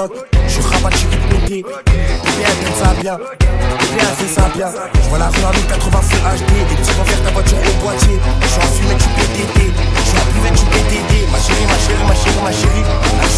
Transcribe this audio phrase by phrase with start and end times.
[0.00, 0.12] bloc.
[0.46, 1.64] Je suis rabat, je suis vite pété.
[1.66, 3.18] Elle donne ça bien.
[3.98, 4.68] Elle fait ça bien.
[4.94, 6.52] Je vois la rue en 1080 Full HD.
[6.72, 8.18] Et tu vas faire ta voiture au boîtier.
[8.40, 9.72] Je suis en fumée, tu PTT.
[9.96, 11.26] Je suis en buvette, tu PTT.
[11.32, 12.84] Ma chérie, ma chérie, ma chérie, ma chérie.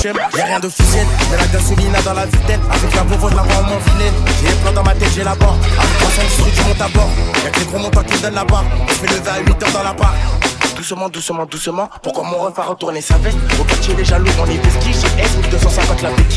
[0.02, 1.06] HM, y'a rien d'officiel.
[1.30, 2.60] Mais la gasoline dans la vitesse.
[2.70, 4.14] Avec la bourre, je la vois en mon vilaine.
[4.40, 5.56] J'ai les plans dans ma tête, j'ai la barre.
[5.78, 7.10] Avec 300 rue, tu montes à bord.
[7.44, 8.64] Y'a que les gros montants qui donnent la barre.
[8.88, 10.14] Je fais lever à 8 heures dans la barre
[10.82, 11.88] doucement, doucement, doucement.
[12.02, 13.38] Pourquoi mon ref a retourné sa veste?
[13.60, 14.96] Au quartier des jaloux, on est vestige.
[15.16, 16.31] J'ai S 1250 la petite.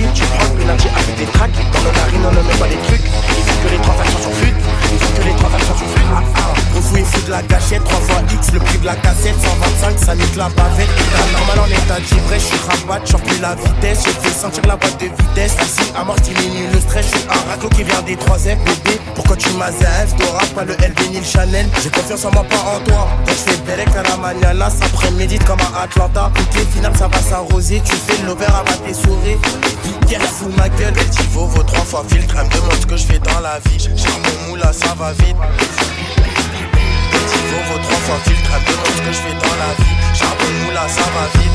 [7.36, 7.84] La gâchette.
[7.84, 9.36] 3 fois X, le prix de la cassette.
[9.42, 10.90] 125, ça nique la bavette.
[11.34, 12.44] Normal en état d'ivresse.
[12.44, 14.04] Je suis rabat, je plus la vitesse.
[14.06, 15.56] Je fais sentir la boîte de vitesse.
[15.62, 17.06] Ici, à mort, diminue le stress.
[17.12, 18.44] Je suis un raclo qui vient des 3 F.
[18.46, 21.68] Bébé, pourquoi tu m'as F T'auras pas le LV ni le Chanel.
[21.84, 23.08] J'ai confiance en moi, pas en toi.
[23.26, 26.32] Quand je fais Berek à la mañana, ça prend médite comme à Atlanta.
[26.36, 27.82] Toutes final ça va s'arroser.
[27.84, 29.38] Tu fais l'over à tes souris.
[30.08, 30.94] Pierre sous ma gueule.
[30.94, 32.36] Petit vaut trois fois filtre.
[32.40, 33.80] Elle me demande ce que je fais dans la vie.
[33.80, 35.36] J'ai mon moula, ça va vite.
[38.96, 39.96] Ce que je fais dans la vie.
[40.42, 41.55] Mon moula, ça va vite.